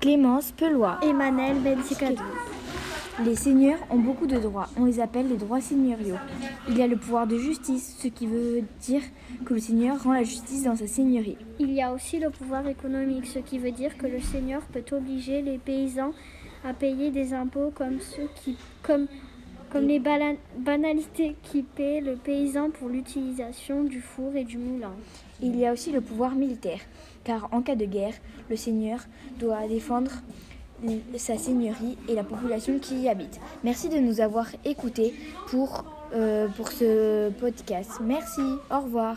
Clémence 0.00 0.52
Pelois. 0.52 0.98
Emmanuel 1.02 1.58
Benzicado. 1.58 2.22
Les 3.22 3.36
seigneurs 3.36 3.78
ont 3.90 3.98
beaucoup 3.98 4.26
de 4.26 4.38
droits, 4.38 4.70
on 4.78 4.86
les 4.86 4.98
appelle 4.98 5.28
les 5.28 5.36
droits 5.36 5.60
seigneuriaux. 5.60 6.16
Il 6.70 6.78
y 6.78 6.82
a 6.82 6.86
le 6.86 6.96
pouvoir 6.96 7.26
de 7.26 7.36
justice, 7.36 7.98
ce 8.00 8.08
qui 8.08 8.26
veut 8.26 8.62
dire 8.80 9.02
que 9.44 9.52
le 9.52 9.60
seigneur 9.60 10.02
rend 10.02 10.14
la 10.14 10.22
justice 10.22 10.62
dans 10.62 10.74
sa 10.74 10.86
seigneurie. 10.86 11.36
Il 11.58 11.70
y 11.72 11.82
a 11.82 11.92
aussi 11.92 12.18
le 12.18 12.30
pouvoir 12.30 12.66
économique, 12.66 13.26
ce 13.26 13.40
qui 13.40 13.58
veut 13.58 13.72
dire 13.72 13.98
que 13.98 14.06
le 14.06 14.20
seigneur 14.20 14.62
peut 14.72 14.84
obliger 14.96 15.42
les 15.42 15.58
paysans 15.58 16.14
à 16.64 16.72
payer 16.72 17.10
des 17.10 17.34
impôts 17.34 17.70
comme 17.74 18.00
ceux 18.00 18.28
qui 18.42 18.56
comme 18.82 19.06
comme 19.70 19.86
les 19.86 20.00
banalités 20.00 21.36
qui 21.42 21.62
paie 21.62 22.00
le 22.00 22.16
paysan 22.16 22.70
pour 22.70 22.88
l'utilisation 22.88 23.84
du 23.84 24.00
four 24.00 24.34
et 24.34 24.44
du 24.44 24.58
moulin. 24.58 24.92
Il 25.40 25.56
y 25.56 25.66
a 25.66 25.72
aussi 25.72 25.92
le 25.92 26.00
pouvoir 26.00 26.34
militaire, 26.34 26.80
car 27.24 27.48
en 27.52 27.62
cas 27.62 27.76
de 27.76 27.84
guerre, 27.84 28.14
le 28.48 28.56
seigneur 28.56 29.00
doit 29.38 29.66
défendre 29.68 30.10
sa 31.16 31.36
seigneurie 31.36 31.98
et 32.08 32.14
la 32.14 32.24
population 32.24 32.78
qui 32.78 33.02
y 33.02 33.08
habite. 33.08 33.38
Merci 33.64 33.88
de 33.88 33.98
nous 33.98 34.20
avoir 34.20 34.46
écoutés 34.64 35.14
pour, 35.48 35.84
euh, 36.14 36.48
pour 36.48 36.70
ce 36.72 37.30
podcast. 37.30 38.00
Merci, 38.02 38.42
au 38.70 38.80
revoir. 38.80 39.16